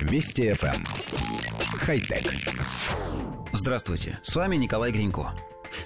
Вести 0.00 0.42
FM. 0.50 0.74
Эм. 0.76 0.84
Хай-тек. 1.78 2.32
Здравствуйте, 3.52 4.18
с 4.22 4.34
вами 4.36 4.56
Николай 4.56 4.92
Гринько. 4.92 5.32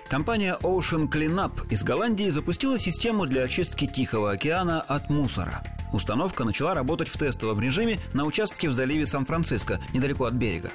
Компания 0.08 0.58
Ocean 0.62 1.08
Cleanup 1.08 1.68
из 1.70 1.82
Голландии 1.82 2.30
запустила 2.30 2.78
систему 2.78 3.26
для 3.26 3.42
очистки 3.42 3.86
Тихого 3.86 4.32
океана 4.32 4.80
от 4.80 5.10
мусора. 5.10 5.62
Установка 5.94 6.42
начала 6.42 6.74
работать 6.74 7.06
в 7.06 7.16
тестовом 7.16 7.60
режиме 7.60 8.00
на 8.14 8.24
участке 8.24 8.68
в 8.68 8.72
заливе 8.72 9.06
Сан-Франциско, 9.06 9.80
недалеко 9.92 10.24
от 10.24 10.34
берега. 10.34 10.72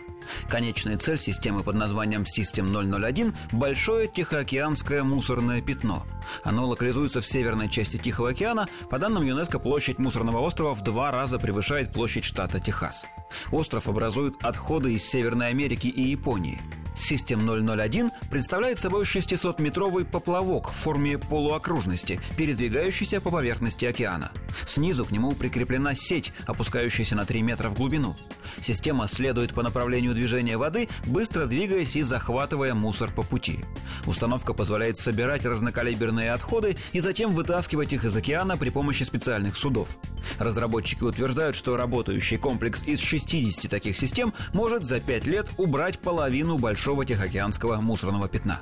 Конечная 0.48 0.96
цель 0.96 1.18
системы 1.18 1.62
под 1.62 1.76
названием 1.76 2.24
System 2.24 2.72
001– 2.72 3.36
большое 3.52 4.08
Тихоокеанское 4.08 5.04
мусорное 5.04 5.62
пятно. 5.62 6.06
Оно 6.46 6.66
локализуется 6.66 7.20
в 7.20 7.28
северной 7.28 7.68
части 7.68 7.98
Тихого 7.98 8.30
океана. 8.30 8.70
По 8.90 8.98
данным 8.98 9.24
ЮНЕСКО, 9.24 9.60
площадь 9.60 10.00
мусорного 10.00 10.40
острова 10.40 10.74
в 10.74 10.86
два 10.86 11.12
раза 11.12 11.38
превышает 11.38 11.92
площадь 11.92 12.24
штата 12.24 12.62
Техас. 12.62 13.06
Остров 13.52 13.90
образуют 13.90 14.42
отходы 14.42 14.94
из 14.94 15.04
Северной 15.04 15.50
Америки 15.50 15.88
и 15.88 16.02
Японии– 16.02 16.62
System 17.00 17.48
001 17.48 18.12
представляет 18.30 18.80
собой 18.80 19.04
600-метровый 19.04 20.06
поплавок 20.06 20.70
в 20.70 20.76
форме 20.76 21.18
полуокружности, 21.18 22.20
передвигающийся 22.38 23.22
по 23.22 23.32
поверхности 23.32 23.86
океана. 23.86 24.32
Снизу 24.66 25.06
к 25.06 25.12
нему 25.12 25.32
прикреплена 25.32 25.96
сеть, 25.96 26.34
опускающаяся 26.46 27.16
на 27.16 27.26
3 27.26 27.42
метра 27.42 27.70
в 27.70 27.76
глубину. 27.76 28.16
Система 28.62 29.08
следует 29.08 29.54
по 29.54 29.64
направлению 29.64 30.14
движения 30.14 30.58
воды, 30.58 30.90
быстро 31.06 31.46
двигаясь 31.46 31.96
и 31.96 32.02
захватывая 32.02 32.74
мусор 32.74 33.12
по 33.12 33.24
пути. 33.24 33.60
Установка 34.06 34.54
позволяет 34.54 34.98
собирать 34.98 35.46
разнокалиберные 35.46 36.34
отходы 36.34 36.78
и 36.92 37.00
затем 37.00 37.32
вытаскивать 37.32 37.94
их 37.94 38.06
из 38.06 38.16
океана 38.16 38.58
при 38.58 38.70
помощи 38.70 39.04
специальных 39.04 39.56
судов. 39.56 39.98
Разработчики 40.38 41.04
утверждают, 41.04 41.56
что 41.56 41.78
работающий 41.78 42.38
комплекс 42.38 42.84
из 42.84 43.00
60 43.00 43.70
таких 43.70 43.98
систем 43.98 44.34
может 44.54 44.84
за 44.84 45.00
5 45.00 45.28
лет 45.28 45.48
убрать 45.58 46.00
половину 46.00 46.58
большого 46.58 46.89
тихоокеанского 47.06 47.82
мусорного 47.82 48.28
пятна. 48.28 48.60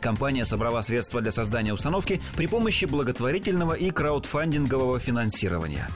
Компания 0.00 0.46
собрала 0.46 0.82
средства 0.82 1.20
для 1.20 1.32
создания 1.32 1.74
установки 1.74 2.22
при 2.36 2.46
помощи 2.46 2.84
благотворительного 2.84 3.74
и 3.74 3.90
краудфандингового 3.90 4.98
финансирования. 5.00 5.88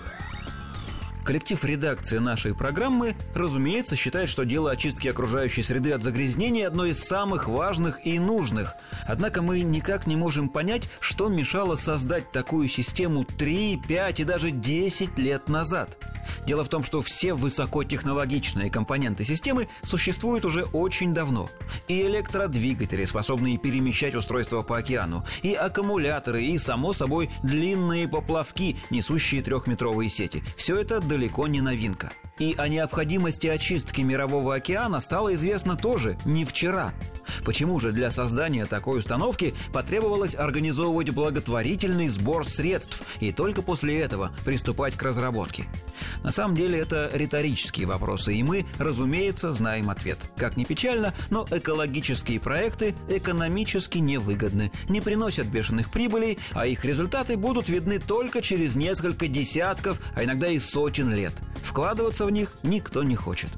Коллектив 1.28 1.62
редакции 1.62 2.16
нашей 2.16 2.54
программы, 2.54 3.14
разумеется, 3.34 3.96
считает, 3.96 4.30
что 4.30 4.46
дело 4.46 4.70
очистки 4.70 5.08
окружающей 5.08 5.62
среды 5.62 5.92
от 5.92 6.02
загрязнений 6.02 6.66
одно 6.66 6.86
из 6.86 7.04
самых 7.04 7.48
важных 7.48 8.06
и 8.06 8.18
нужных. 8.18 8.76
Однако 9.06 9.42
мы 9.42 9.60
никак 9.60 10.06
не 10.06 10.16
можем 10.16 10.48
понять, 10.48 10.88
что 11.00 11.28
мешало 11.28 11.74
создать 11.74 12.32
такую 12.32 12.66
систему 12.68 13.26
3, 13.26 13.82
5 13.86 14.20
и 14.20 14.24
даже 14.24 14.50
10 14.50 15.18
лет 15.18 15.50
назад. 15.50 15.98
Дело 16.46 16.64
в 16.64 16.68
том, 16.68 16.84
что 16.84 17.02
все 17.02 17.34
высокотехнологичные 17.34 18.70
компоненты 18.70 19.24
системы 19.24 19.68
существуют 19.82 20.44
уже 20.44 20.64
очень 20.64 21.14
давно. 21.14 21.48
И 21.88 22.02
электродвигатели, 22.02 23.04
способные 23.04 23.58
перемещать 23.58 24.14
устройство 24.14 24.62
по 24.62 24.78
океану, 24.78 25.24
и 25.42 25.52
аккумуляторы, 25.52 26.42
и, 26.42 26.58
само 26.58 26.92
собой, 26.92 27.30
длинные 27.42 28.08
поплавки, 28.08 28.76
несущие 28.90 29.42
трехметровые 29.42 30.08
сети. 30.08 30.42
Все 30.56 30.76
это 30.76 31.00
далеко 31.18 31.48
не 31.48 31.60
новинка. 31.60 32.12
И 32.38 32.54
о 32.56 32.68
необходимости 32.68 33.48
очистки 33.48 34.02
Мирового 34.02 34.54
океана 34.54 35.00
стало 35.00 35.34
известно 35.34 35.76
тоже 35.76 36.16
не 36.24 36.44
вчера. 36.44 36.92
Почему 37.44 37.80
же 37.80 37.92
для 37.92 38.10
создания 38.10 38.66
такой 38.66 38.98
установки 38.98 39.54
потребовалось 39.72 40.34
организовывать 40.34 41.10
благотворительный 41.10 42.08
сбор 42.08 42.46
средств 42.46 43.02
и 43.20 43.32
только 43.32 43.62
после 43.62 44.00
этого 44.00 44.32
приступать 44.44 44.96
к 44.96 45.02
разработке? 45.02 45.66
На 46.22 46.32
самом 46.32 46.54
деле 46.54 46.78
это 46.78 47.10
риторические 47.12 47.86
вопросы, 47.86 48.34
и 48.34 48.42
мы, 48.42 48.66
разумеется, 48.78 49.52
знаем 49.52 49.90
ответ. 49.90 50.18
Как 50.36 50.56
ни 50.56 50.64
печально, 50.64 51.14
но 51.30 51.46
экологические 51.50 52.40
проекты 52.40 52.94
экономически 53.08 53.98
невыгодны, 53.98 54.72
не 54.88 55.00
приносят 55.00 55.46
бешеных 55.46 55.90
прибылей, 55.90 56.38
а 56.52 56.66
их 56.66 56.84
результаты 56.84 57.36
будут 57.36 57.68
видны 57.68 57.98
только 57.98 58.42
через 58.42 58.76
несколько 58.76 59.28
десятков, 59.28 60.00
а 60.14 60.24
иногда 60.24 60.48
и 60.48 60.58
сотен 60.58 61.12
лет. 61.12 61.32
Вкладываться 61.62 62.26
в 62.26 62.30
них 62.30 62.56
никто 62.62 63.02
не 63.02 63.14
хочет. 63.14 63.50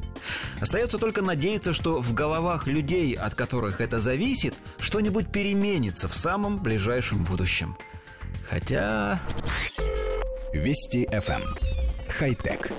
Остается 0.60 0.98
только 0.98 1.22
надеяться, 1.22 1.72
что 1.72 2.00
в 2.00 2.14
головах 2.14 2.66
людей, 2.66 3.14
от 3.14 3.34
которых 3.34 3.80
это 3.80 3.98
зависит, 3.98 4.54
что-нибудь 4.78 5.30
переменится 5.30 6.08
в 6.08 6.14
самом 6.14 6.58
ближайшем 6.58 7.24
будущем. 7.24 7.76
Хотя... 8.48 9.20
Вести 10.52 11.06
FM. 11.06 11.42
Хай-тек. 12.08 12.72